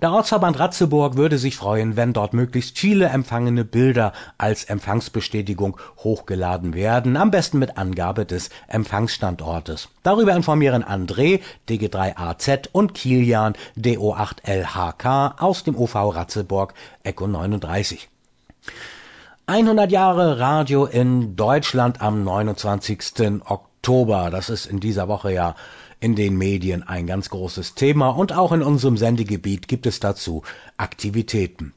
Der 0.00 0.12
Ortsverband 0.12 0.60
Ratzeburg 0.60 1.16
würde 1.16 1.38
sich 1.38 1.56
freuen, 1.56 1.96
wenn 1.96 2.12
dort 2.12 2.34
möglichst 2.34 2.78
viele 2.78 3.06
empfangene 3.06 3.64
Bilder 3.64 4.12
als 4.38 4.62
Empfangsbestätigung 4.62 5.76
hochgeladen 5.98 6.72
werden, 6.72 7.16
am 7.16 7.32
besten 7.32 7.58
mit 7.58 7.78
Angabe 7.78 8.26
des 8.26 8.50
Empfangsstandortes. 8.68 9.88
Darüber 10.04 10.36
informieren 10.36 10.84
André, 10.84 11.40
DG3AZ 11.68 12.68
und 12.70 12.94
Kilian, 12.94 13.54
DO8LHK 13.76 15.40
aus 15.40 15.64
dem 15.64 15.74
OV 15.74 15.96
Ratzeburg, 15.96 16.74
Echo 17.02 17.26
39. 17.26 18.08
100 19.46 19.92
Jahre 19.92 20.38
Radio 20.38 20.86
in 20.86 21.36
Deutschland 21.36 22.00
am 22.00 22.24
29. 22.24 23.42
Oktober. 23.44 24.30
Das 24.30 24.48
ist 24.48 24.64
in 24.64 24.80
dieser 24.80 25.06
Woche 25.06 25.34
ja 25.34 25.54
in 26.00 26.16
den 26.16 26.38
Medien 26.38 26.82
ein 26.82 27.06
ganz 27.06 27.28
großes 27.28 27.74
Thema 27.74 28.08
und 28.08 28.32
auch 28.32 28.52
in 28.52 28.62
unserem 28.62 28.96
Sendegebiet 28.96 29.68
gibt 29.68 29.84
es 29.84 30.00
dazu 30.00 30.44
Aktivitäten. 30.78 31.74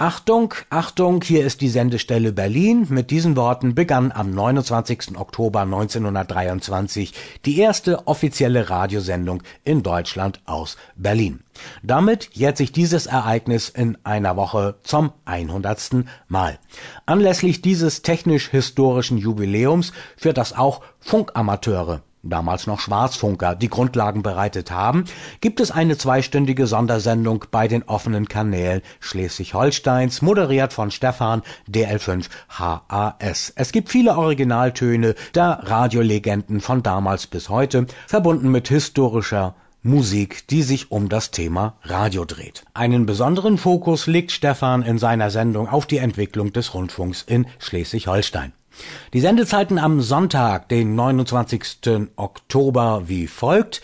Achtung, 0.00 0.54
Achtung, 0.70 1.22
hier 1.24 1.44
ist 1.44 1.60
die 1.60 1.68
Sendestelle 1.68 2.32
Berlin. 2.32 2.86
Mit 2.88 3.10
diesen 3.10 3.34
Worten 3.34 3.74
begann 3.74 4.12
am 4.12 4.30
29. 4.30 5.18
Oktober 5.18 5.62
1923 5.62 7.12
die 7.44 7.58
erste 7.58 8.06
offizielle 8.06 8.70
Radiosendung 8.70 9.42
in 9.64 9.82
Deutschland 9.82 10.40
aus 10.46 10.76
Berlin. 10.94 11.40
Damit 11.82 12.30
jährt 12.32 12.58
sich 12.58 12.70
dieses 12.70 13.06
Ereignis 13.06 13.70
in 13.70 13.98
einer 14.04 14.36
Woche 14.36 14.76
zum 14.84 15.12
100. 15.24 16.04
Mal. 16.28 16.60
Anlässlich 17.04 17.60
dieses 17.60 18.02
technisch-historischen 18.02 19.18
Jubiläums, 19.18 19.92
für 20.16 20.32
das 20.32 20.56
auch 20.56 20.80
Funkamateure 21.00 22.02
damals 22.22 22.66
noch 22.66 22.80
Schwarzfunker, 22.80 23.54
die 23.54 23.68
Grundlagen 23.68 24.22
bereitet 24.22 24.70
haben, 24.70 25.04
gibt 25.40 25.60
es 25.60 25.70
eine 25.70 25.96
zweistündige 25.96 26.66
Sondersendung 26.66 27.44
bei 27.50 27.68
den 27.68 27.82
offenen 27.84 28.28
Kanälen 28.28 28.82
Schleswig-Holsteins, 29.00 30.22
moderiert 30.22 30.72
von 30.72 30.90
Stefan 30.90 31.42
DL5 31.70 32.26
HAS. 32.48 33.52
Es 33.56 33.72
gibt 33.72 33.88
viele 33.88 34.16
Originaltöne 34.16 35.14
der 35.34 35.60
Radiolegenden 35.64 36.60
von 36.60 36.82
damals 36.82 37.26
bis 37.26 37.48
heute, 37.48 37.86
verbunden 38.06 38.50
mit 38.50 38.68
historischer 38.68 39.54
Musik, 39.82 40.46
die 40.48 40.62
sich 40.62 40.90
um 40.90 41.08
das 41.08 41.30
Thema 41.30 41.76
Radio 41.82 42.24
dreht. 42.24 42.64
Einen 42.74 43.06
besonderen 43.06 43.58
Fokus 43.58 44.06
legt 44.08 44.32
Stefan 44.32 44.82
in 44.82 44.98
seiner 44.98 45.30
Sendung 45.30 45.68
auf 45.68 45.86
die 45.86 45.98
Entwicklung 45.98 46.52
des 46.52 46.74
Rundfunks 46.74 47.22
in 47.22 47.46
Schleswig-Holstein. 47.60 48.52
Die 49.12 49.20
Sendezeiten 49.20 49.78
am 49.78 50.00
Sonntag, 50.00 50.68
den 50.68 50.94
29. 50.94 52.08
Oktober, 52.16 53.02
wie 53.06 53.26
folgt. 53.26 53.82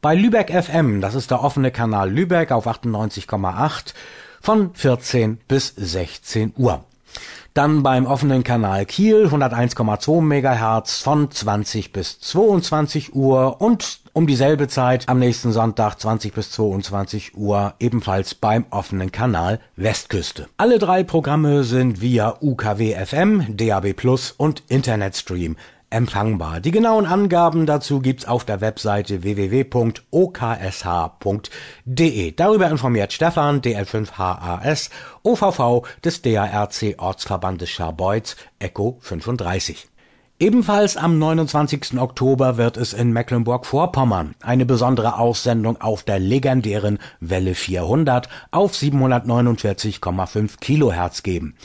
Bei 0.00 0.14
Lübeck 0.14 0.50
FM, 0.50 1.00
das 1.00 1.14
ist 1.14 1.30
der 1.30 1.44
offene 1.44 1.70
Kanal 1.70 2.10
Lübeck 2.10 2.52
auf 2.52 2.66
98,8 2.66 3.94
von 4.40 4.74
14 4.74 5.38
bis 5.46 5.74
16 5.76 6.54
Uhr. 6.56 6.84
Dann 7.52 7.82
beim 7.82 8.06
offenen 8.06 8.44
Kanal 8.44 8.86
Kiel 8.86 9.26
101,2 9.26 10.22
MHz 10.22 11.00
von 11.00 11.30
20 11.30 11.92
bis 11.92 12.20
22 12.20 13.14
Uhr 13.14 13.60
und 13.60 13.99
um 14.12 14.26
dieselbe 14.26 14.68
Zeit 14.68 15.08
am 15.08 15.18
nächsten 15.18 15.52
Sonntag 15.52 15.96
20 15.96 16.32
bis 16.32 16.50
22 16.52 17.36
Uhr 17.36 17.74
ebenfalls 17.78 18.34
beim 18.34 18.66
offenen 18.70 19.12
Kanal 19.12 19.60
Westküste. 19.76 20.48
Alle 20.56 20.78
drei 20.78 21.02
Programme 21.04 21.64
sind 21.64 22.00
via 22.00 22.36
UKW 22.40 22.94
FM, 22.94 23.56
DAB 23.56 23.92
Plus 23.94 24.32
und 24.32 24.62
Internetstream 24.68 25.56
empfangbar. 25.90 26.60
Die 26.60 26.70
genauen 26.70 27.04
Angaben 27.04 27.66
dazu 27.66 28.00
gibt's 28.00 28.24
auf 28.24 28.44
der 28.44 28.60
Webseite 28.60 29.22
www.oksh.de. 29.22 29.82
Darüber 32.32 32.70
informiert 32.70 33.12
Stefan, 33.12 33.60
DL5HAS, 33.60 34.90
OVV 35.24 35.86
des 36.04 36.22
DARC 36.22 36.94
Ortsverbandes 36.98 37.70
Scharbeutz, 37.70 38.36
Echo 38.60 38.98
35. 39.00 39.88
Ebenfalls 40.42 40.96
am 40.96 41.18
29. 41.18 41.98
Oktober 42.00 42.56
wird 42.56 42.78
es 42.78 42.94
in 42.94 43.12
Mecklenburg-Vorpommern 43.12 44.34
eine 44.40 44.64
besondere 44.64 45.18
Aussendung 45.18 45.78
auf 45.82 46.02
der 46.02 46.18
legendären 46.18 46.98
Welle 47.20 47.54
400 47.54 48.26
auf 48.50 48.72
749,5 48.72 50.58
Kilohertz 50.58 51.22
geben. 51.22 51.56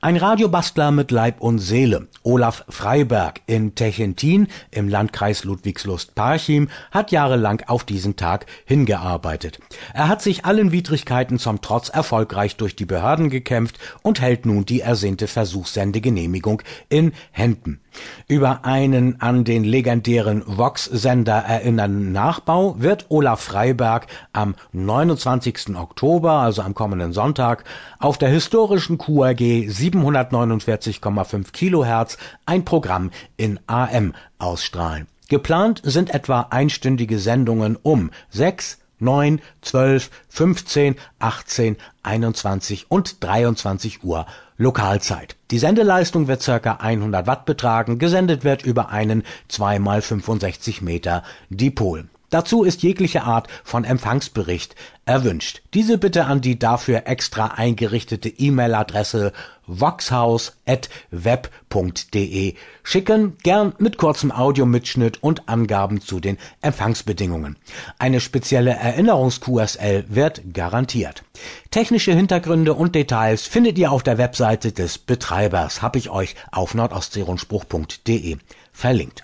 Ein 0.00 0.16
Radiobastler 0.16 0.90
mit 0.90 1.10
Leib 1.10 1.42
und 1.42 1.58
Seele, 1.58 2.08
Olaf 2.22 2.64
Freiberg 2.70 3.42
in 3.46 3.74
Techentin 3.74 4.48
im 4.70 4.88
Landkreis 4.88 5.44
Ludwigslust-Parchim, 5.44 6.70
hat 6.90 7.12
jahrelang 7.12 7.62
auf 7.66 7.84
diesen 7.84 8.16
Tag 8.16 8.46
hingearbeitet. 8.64 9.60
Er 9.92 10.08
hat 10.08 10.22
sich 10.22 10.46
allen 10.46 10.72
Widrigkeiten 10.72 11.38
zum 11.38 11.60
Trotz 11.60 11.90
erfolgreich 11.90 12.56
durch 12.56 12.74
die 12.74 12.86
Behörden 12.86 13.28
gekämpft 13.28 13.78
und 14.00 14.22
hält 14.22 14.46
nun 14.46 14.64
die 14.64 14.80
ersehnte 14.80 15.26
Versuchssendegenehmigung 15.26 16.62
in 16.88 17.12
Händen. 17.30 17.80
Über 18.28 18.64
einen 18.64 19.20
an 19.20 19.44
den 19.44 19.64
legendären 19.64 20.42
Vox-Sender 20.46 21.36
erinnernden 21.36 22.12
Nachbau 22.12 22.76
wird 22.78 23.06
Olaf 23.08 23.40
Freiberg 23.40 24.06
am 24.32 24.54
29. 24.72 25.76
Oktober, 25.76 26.32
also 26.32 26.62
am 26.62 26.74
kommenden 26.74 27.12
Sonntag, 27.12 27.64
auf 27.98 28.18
der 28.18 28.30
historischen 28.30 28.98
QRG 28.98 29.68
749,5 29.68 31.52
Kilohertz 31.52 32.18
ein 32.46 32.64
Programm 32.64 33.10
in 33.36 33.60
AM 33.66 34.14
ausstrahlen. 34.38 35.06
Geplant 35.28 35.80
sind 35.84 36.14
etwa 36.14 36.48
einstündige 36.50 37.18
Sendungen 37.18 37.76
um 37.82 38.10
6, 38.30 38.78
9, 39.04 39.40
12, 39.62 40.10
15, 40.28 40.96
18, 41.20 41.76
21 42.02 42.90
und 42.90 43.22
23 43.22 44.02
Uhr 44.02 44.26
Lokalzeit. 44.56 45.36
Die 45.50 45.58
Sendeleistung 45.58 46.28
wird 46.28 46.44
ca. 46.44 46.72
100 46.72 47.26
Watt 47.26 47.44
betragen, 47.44 47.98
gesendet 47.98 48.44
wird 48.44 48.64
über 48.64 48.90
einen 48.90 49.24
2 49.48 49.76
x 49.98 50.06
65 50.06 50.82
Meter 50.82 51.22
Dipol. 51.50 52.08
Dazu 52.34 52.64
ist 52.64 52.82
jegliche 52.82 53.22
Art 53.22 53.46
von 53.62 53.84
Empfangsbericht 53.84 54.74
erwünscht. 55.04 55.62
Diese 55.72 55.98
bitte 55.98 56.24
an 56.24 56.40
die 56.40 56.58
dafür 56.58 57.06
extra 57.06 57.46
eingerichtete 57.46 58.28
E-Mail-Adresse 58.28 59.32
voxhaus.web.de 59.68 62.54
schicken, 62.82 63.36
gern 63.44 63.72
mit 63.78 63.98
kurzem 63.98 64.32
Audiomitschnitt 64.32 65.22
und 65.22 65.48
Angaben 65.48 66.00
zu 66.00 66.18
den 66.18 66.38
Empfangsbedingungen. 66.60 67.54
Eine 68.00 68.18
spezielle 68.18 68.72
Erinnerungs-QSL 68.72 70.06
wird 70.08 70.42
garantiert. 70.52 71.22
Technische 71.70 72.14
Hintergründe 72.14 72.74
und 72.74 72.96
Details 72.96 73.46
findet 73.46 73.78
ihr 73.78 73.92
auf 73.92 74.02
der 74.02 74.18
Webseite 74.18 74.72
des 74.72 74.98
Betreibers, 74.98 75.82
habe 75.82 75.98
ich 75.98 76.10
euch 76.10 76.34
auf 76.50 76.74
nordostseerundspruch.de 76.74 78.38
verlinkt. 78.72 79.23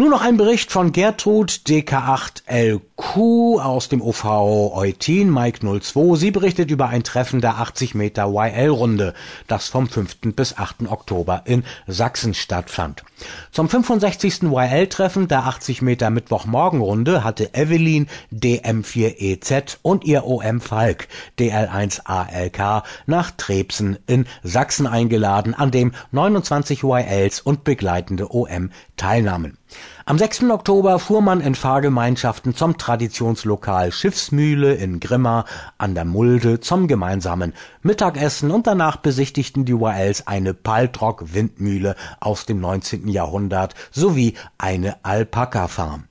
Nur 0.00 0.08
noch 0.08 0.22
ein 0.22 0.38
Bericht 0.38 0.72
von 0.72 0.92
Gertrud 0.92 1.60
DK8LQ 1.66 3.60
aus 3.60 3.90
dem 3.90 4.00
OV 4.00 4.24
Eutin 4.74 5.30
Mike 5.30 5.60
02. 5.60 6.16
Sie 6.16 6.30
berichtet 6.30 6.70
über 6.70 6.88
ein 6.88 7.04
Treffen 7.04 7.42
der 7.42 7.58
80 7.58 7.94
Meter 7.94 8.32
YL-Runde, 8.32 9.12
das 9.46 9.68
vom 9.68 9.90
5. 9.90 10.32
bis 10.34 10.56
8. 10.56 10.88
Oktober 10.88 11.42
in 11.44 11.64
Sachsen 11.86 12.32
stattfand. 12.32 13.04
Zum 13.52 13.68
65. 13.68 14.44
YL-Treffen 14.44 15.28
der 15.28 15.44
80 15.44 15.82
Meter 15.82 16.08
Mittwochmorgenrunde 16.08 17.22
hatte 17.22 17.52
Evelyn 17.52 18.08
DM4EZ 18.32 19.80
und 19.82 20.04
ihr 20.04 20.24
OM 20.24 20.62
Falk 20.62 21.08
DL1ALK 21.38 22.84
nach 23.04 23.32
Trebsen 23.32 23.98
in 24.06 24.24
Sachsen 24.42 24.86
eingeladen, 24.86 25.52
an 25.52 25.70
dem 25.70 25.92
29 26.12 26.84
YLs 26.84 27.40
und 27.40 27.64
begleitende 27.64 28.34
OM 28.34 28.70
teilnahmen. 29.00 29.56
Am 30.04 30.18
6. 30.18 30.50
Oktober 30.50 30.98
fuhr 30.98 31.22
man 31.22 31.40
in 31.40 31.54
Fahrgemeinschaften 31.54 32.54
zum 32.54 32.76
Traditionslokal 32.76 33.92
Schiffsmühle 33.92 34.74
in 34.74 35.00
Grimma 35.00 35.46
an 35.78 35.94
der 35.94 36.04
Mulde 36.04 36.60
zum 36.60 36.86
gemeinsamen 36.86 37.54
Mittagessen 37.82 38.50
und 38.50 38.66
danach 38.66 38.98
besichtigten 38.98 39.64
die 39.64 39.72
URLs 39.72 40.26
eine 40.26 40.52
Paltrock-Windmühle 40.52 41.96
aus 42.20 42.44
dem 42.44 42.60
19. 42.60 43.08
Jahrhundert 43.08 43.74
sowie 43.90 44.34
eine 44.58 45.02
Alpaka-Farm. 45.02 46.04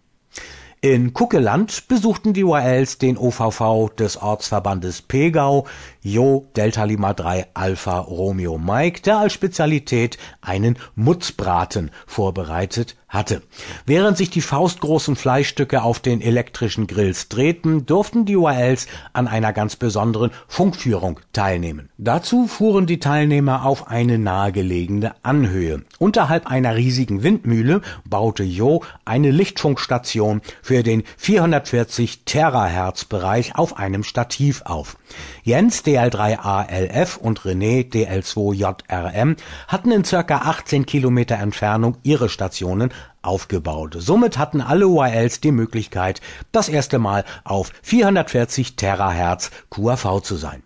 In 0.82 1.14
Kuckeland 1.14 1.90
besuchten 1.90 2.32
die 2.32 2.46
URLs 2.46 3.00
den 3.00 3.18
OVV 3.18 3.90
des 3.98 4.16
Ortsverbandes 4.16 5.02
Pegau, 5.02 5.68
Jo 6.02 6.48
Delta 6.56 6.86
Lima 6.86 7.14
3 7.14 7.48
Alpha 7.54 8.00
Romeo 8.00 8.58
Mike, 8.58 9.02
der 9.02 9.18
als 9.18 9.34
Spezialität 9.34 10.18
einen 10.42 10.78
Mutzbraten 10.96 11.92
vorbereitet 12.08 12.96
hatte. 13.10 13.42
Während 13.86 14.18
sich 14.18 14.30
die 14.30 14.42
faustgroßen 14.42 15.16
Fleischstücke 15.16 15.82
auf 15.82 16.00
den 16.00 16.22
elektrischen 16.22 16.86
Grills 16.86 17.28
drehten, 17.28 17.86
durften 17.86 18.26
die 18.26 18.38
URLs 18.38 18.88
an 19.14 19.28
einer 19.28 19.52
ganz 19.52 19.76
besonderen 19.76 20.30
Funkführung 20.48 21.20
teilnehmen. 21.34 21.90
Dazu 21.98 22.48
fuhren 22.48 22.86
die 22.86 23.00
Teilnehmer 23.00 23.66
auf 23.66 23.88
eine 23.88 24.20
nahegelegene 24.20 25.16
Anhöhe. 25.24 25.84
Unterhalb 25.98 26.48
einer 26.48 26.76
riesigen 26.76 27.24
Windmühle 27.24 27.82
baute 28.08 28.44
Jo 28.44 28.84
eine 29.06 29.32
Lichtfunkstation 29.32 30.42
für 30.62 30.84
den 30.84 31.04
440 31.18 32.26
Terahertz 32.26 33.06
Bereich 33.06 33.56
auf 33.56 33.78
einem 33.78 34.04
Stativ 34.04 34.62
auf. 34.66 34.98
Jens 35.44 35.82
DL3ALF 35.90 37.18
und 37.18 37.40
René 37.42 37.84
DL2JRM 37.92 39.38
hatten 39.68 39.92
in 39.92 40.04
circa 40.04 40.38
18 40.38 40.86
Kilometer 40.86 41.38
Entfernung 41.38 41.98
ihre 42.04 42.30
Stationen 42.30 42.94
aufgebaut. 43.24 43.96
Somit 43.98 44.38
hatten 44.38 44.62
alle 44.62 44.88
URLs 44.88 45.42
die 45.42 45.52
Möglichkeit, 45.52 46.22
das 46.52 46.70
erste 46.70 47.00
Mal 47.00 47.26
auf 47.44 47.72
440 47.82 48.76
Terahertz 48.76 49.50
QAV 49.72 50.22
zu 50.22 50.36
sein. 50.36 50.62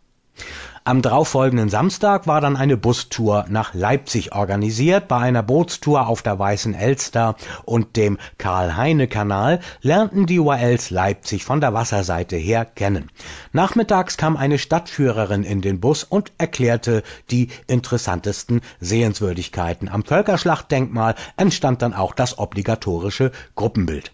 Am 0.86 1.02
darauffolgenden 1.02 1.70
Samstag 1.70 2.28
war 2.28 2.42
dann 2.42 2.58
eine 2.58 2.76
Bustour 2.76 3.46
nach 3.48 3.74
Leipzig 3.74 4.36
organisiert. 4.36 5.08
Bei 5.08 5.20
einer 5.20 5.42
Bootstour 5.42 6.08
auf 6.08 6.22
der 6.24 6.38
Weißen 6.38 6.74
Elster 6.74 7.38
und 7.64 7.96
dem 7.96 8.18
Karl-Heine-Kanal 8.38 9.62
lernten 9.82 10.26
die 10.26 10.40
URLs 10.40 10.90
Leipzig 10.90 11.46
von 11.46 11.62
der 11.62 11.74
Wasserseite 11.74 12.36
her 12.36 12.66
kennen. 12.66 13.10
Nachmittags 13.54 14.18
kam 14.18 14.36
eine 14.36 14.58
Stadtführerin 14.58 15.44
in 15.44 15.62
den 15.62 15.80
Bus 15.80 16.04
und 16.04 16.34
erklärte 16.38 17.04
die 17.32 17.48
interessantesten 17.68 18.60
Sehenswürdigkeiten. 18.82 19.88
Am 19.88 20.04
Völkerschlachtdenkmal 20.04 21.16
entstand 21.38 21.82
dann 21.82 21.94
auch 21.94 22.14
das 22.14 22.40
obligatorische 22.40 23.32
Gruppenbild. 23.56 24.12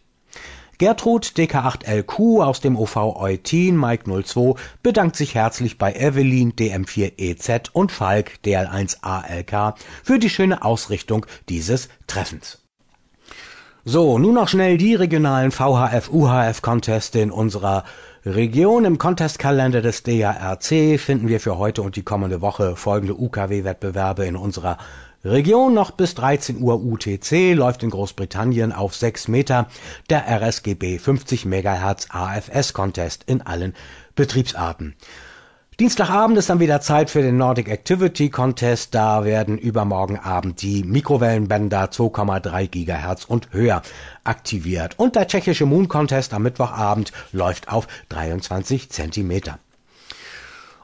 Gertrud 0.79 1.25
DK8LQ 1.35 2.41
aus 2.41 2.61
dem 2.61 2.77
OV 2.77 3.17
Eutin 3.17 3.77
Mike 3.77 4.09
02 4.09 4.53
bedankt 4.81 5.17
sich 5.17 5.35
herzlich 5.35 5.77
bei 5.77 5.91
Evelyn 5.91 6.53
DM4EZ 6.53 7.71
und 7.73 7.91
Falk 7.91 8.39
DL1ALK 8.45 9.73
für 10.05 10.19
die 10.19 10.29
schöne 10.29 10.63
Ausrichtung 10.63 11.25
dieses 11.49 11.89
Treffens. 12.07 12.59
So, 13.83 14.19
nun 14.19 14.35
noch 14.35 14.47
schnell 14.47 14.77
die 14.77 14.95
regionalen 14.95 15.51
VHF-UHF-Conteste 15.51 17.19
in 17.19 17.31
unserer 17.31 17.83
Region. 18.25 18.85
Im 18.85 18.97
Contestkalender 18.97 19.81
des 19.81 20.03
DARC 20.03 20.97
finden 20.97 21.27
wir 21.27 21.41
für 21.41 21.57
heute 21.57 21.81
und 21.81 21.97
die 21.97 22.03
kommende 22.03 22.41
Woche 22.41 22.77
folgende 22.77 23.19
UKW-Wettbewerbe 23.19 24.25
in 24.25 24.37
unserer 24.37 24.77
Region 25.25 25.73
noch 25.73 25.91
bis 25.91 26.15
13 26.15 26.61
Uhr 26.61 26.81
UTC 26.81 27.53
läuft 27.53 27.83
in 27.83 27.89
Großbritannien 27.89 28.71
auf 28.71 28.95
6 28.95 29.27
Meter 29.27 29.67
der 30.09 30.25
RSGB 30.25 30.97
50 30.97 31.43
MHz 31.45 32.07
AFS 32.09 32.71
Contest 32.73 33.25
in 33.25 33.41
allen 33.41 33.75
Betriebsarten. 34.15 34.95
Dienstagabend 35.77 36.37
ist 36.37 36.49
dann 36.49 36.61
wieder 36.61 36.79
Zeit 36.79 37.09
für 37.09 37.21
den 37.21 37.35
Nordic 37.35 37.67
Activity 37.67 38.29
Contest. 38.29 38.95
Da 38.95 39.25
werden 39.25 39.57
übermorgen 39.57 40.17
Abend 40.17 40.61
die 40.61 40.85
Mikrowellenbänder 40.85 41.85
2,3 41.85 42.67
Gigahertz 42.67 43.25
und 43.25 43.51
höher 43.51 43.81
aktiviert. 44.23 44.97
Und 44.97 45.17
der 45.17 45.27
tschechische 45.27 45.65
Moon 45.65 45.89
Contest 45.89 46.33
am 46.33 46.43
Mittwochabend 46.43 47.11
läuft 47.33 47.67
auf 47.67 47.89
23 48.07 48.89
Zentimeter. 48.89 49.59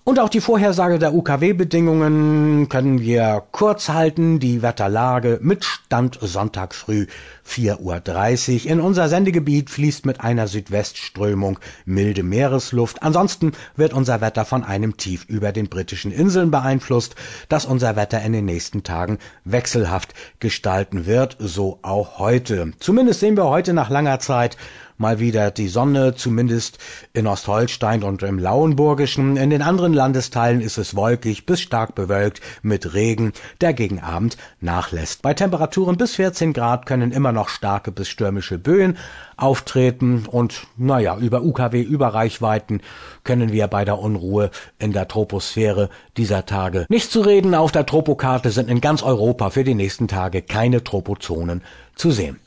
Und 0.07 0.19
auch 0.19 0.29
die 0.29 0.39
Vorhersage 0.39 0.99
der 0.99 1.15
UKW-Bedingungen 1.15 2.69
können 2.69 3.01
wir 3.01 3.41
kurz 3.51 3.89
halten. 3.89 4.39
Die 4.39 4.61
Wetterlage 4.61 5.39
mit 5.41 5.65
Stand 5.65 6.19
Sonntag 6.21 6.75
früh 6.75 7.07
4.30 7.43 8.65
Uhr. 8.65 8.71
In 8.71 8.81
unser 8.81 9.09
Sendegebiet 9.09 9.71
fließt 9.71 10.05
mit 10.05 10.21
einer 10.21 10.47
Südwestströmung 10.47 11.57
milde 11.85 12.21
Meeresluft. 12.21 13.01
Ansonsten 13.01 13.53
wird 13.75 13.93
unser 13.93 14.21
Wetter 14.21 14.45
von 14.45 14.63
einem 14.63 14.95
Tief 14.95 15.25
über 15.25 15.51
den 15.51 15.69
britischen 15.69 16.11
Inseln 16.11 16.51
beeinflusst, 16.51 17.15
das 17.49 17.65
unser 17.65 17.95
Wetter 17.95 18.21
in 18.21 18.33
den 18.33 18.45
nächsten 18.45 18.83
Tagen 18.83 19.17
wechselhaft 19.43 20.13
gestalten 20.39 21.07
wird. 21.07 21.35
So 21.39 21.79
auch 21.81 22.19
heute. 22.19 22.73
Zumindest 22.79 23.21
sehen 23.21 23.37
wir 23.37 23.45
heute 23.45 23.73
nach 23.73 23.89
langer 23.89 24.19
Zeit 24.19 24.55
mal 24.97 25.19
wieder 25.19 25.51
die 25.51 25.67
Sonne, 25.67 26.15
zumindest 26.15 26.77
in 27.13 27.27
Ostholstein 27.27 28.03
und 28.03 28.23
im 28.23 28.39
Lauenburgischen. 28.39 29.37
In 29.37 29.49
den 29.49 29.61
anderen 29.61 29.93
Landesteilen 29.93 30.61
ist 30.61 30.77
es 30.77 30.95
wolkig 30.95 31.45
bis 31.45 31.61
stark 31.61 31.95
bewölkt 31.95 32.41
mit 32.61 32.93
Regen, 32.93 33.33
der 33.61 33.73
gegen 33.73 33.99
Abend 33.99 34.37
nachlässt. 34.61 35.21
Bei 35.21 35.33
Temperaturen 35.33 35.97
bis 35.97 36.15
14 36.15 36.53
Grad 36.53 36.85
können 36.85 37.11
immer 37.11 37.31
noch 37.31 37.49
starke 37.49 37.91
bis 37.91 38.07
stürmische 38.07 38.57
Böen 38.57 38.97
auftreten 39.37 40.25
und 40.27 40.67
naja, 40.77 41.17
über 41.17 41.43
UKW 41.43 41.81
Überreichweiten 41.81 42.81
können 43.23 43.51
wir 43.51 43.67
bei 43.67 43.83
der 43.83 43.99
Unruhe 43.99 44.49
in 44.79 44.93
der 44.93 45.07
Troposphäre 45.07 45.89
dieser 46.15 46.45
Tage 46.45 46.85
nicht 46.89 47.11
zu 47.11 47.21
reden. 47.21 47.53
Auf 47.53 47.71
der 47.71 47.85
Tropokarte 47.85 48.51
sind 48.51 48.69
in 48.69 48.81
ganz 48.81 49.03
Europa 49.03 49.49
für 49.49 49.63
die 49.63 49.75
nächsten 49.75 50.07
Tage 50.07 50.41
keine 50.41 50.83
Tropozonen 50.83 51.61
zu 51.95 52.11
sehen. 52.11 52.39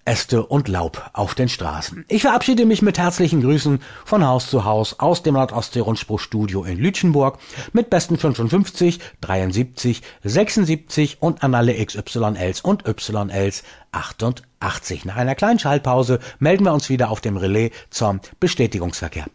Äste 0.07 0.47
und 0.47 0.69
Laub 0.69 1.11
auf 1.13 1.35
den 1.35 1.49
Straßen. 1.49 2.05
Ich 2.09 2.23
verabschiede 2.23 2.65
mich 2.65 2.81
mit 2.81 2.99
herzlichen 2.99 3.43
Grüßen 3.43 3.83
von 4.05 4.25
Haus 4.25 4.49
zu 4.49 4.65
Haus 4.65 5.01
aus 5.01 5.23
dem 5.23 5.35
Nordostsee-Rundspruchstudio 5.35 6.65
in 6.65 6.79
Lütchenburg 6.79 7.39
mit 7.73 7.91
besten 7.91 8.17
55, 8.17 9.01
73, 9.21 10.03
76 10.23 11.19
und 11.21 11.43
an 11.43 11.55
alle 11.55 11.75
XYLs 11.75 12.61
und 12.61 12.85
YLs 12.87 13.65
88. 13.91 15.05
Nach 15.05 15.17
einer 15.17 15.35
kleinen 15.35 15.59
Schallpause 15.59 16.21
melden 16.39 16.65
wir 16.65 16.73
uns 16.73 16.89
wieder 16.89 17.11
auf 17.11 17.21
dem 17.21 17.37
Relais 17.37 17.73
zum 17.91 18.21
Bestätigungsverkehr. 18.39 19.27